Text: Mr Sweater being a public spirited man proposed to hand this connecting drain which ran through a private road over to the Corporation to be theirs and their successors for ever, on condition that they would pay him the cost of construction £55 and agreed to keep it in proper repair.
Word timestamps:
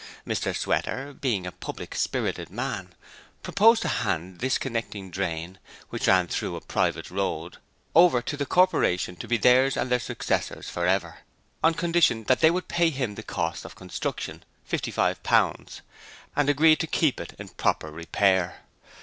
Mr 0.25 0.55
Sweater 0.57 1.13
being 1.13 1.45
a 1.45 1.51
public 1.51 1.93
spirited 1.93 2.49
man 2.49 2.95
proposed 3.43 3.83
to 3.83 3.87
hand 3.87 4.39
this 4.39 4.57
connecting 4.57 5.11
drain 5.11 5.59
which 5.89 6.07
ran 6.07 6.25
through 6.25 6.55
a 6.55 6.61
private 6.61 7.11
road 7.11 7.57
over 7.93 8.19
to 8.19 8.35
the 8.35 8.47
Corporation 8.47 9.15
to 9.17 9.27
be 9.27 9.37
theirs 9.37 9.77
and 9.77 9.91
their 9.91 9.99
successors 9.99 10.67
for 10.71 10.87
ever, 10.87 11.19
on 11.63 11.75
condition 11.75 12.23
that 12.23 12.39
they 12.39 12.49
would 12.49 12.67
pay 12.67 12.89
him 12.89 13.13
the 13.13 13.21
cost 13.21 13.63
of 13.63 13.75
construction 13.75 14.43
£55 14.67 15.81
and 16.35 16.49
agreed 16.49 16.79
to 16.79 16.87
keep 16.87 17.19
it 17.19 17.35
in 17.37 17.49
proper 17.49 17.91
repair. 17.91 18.61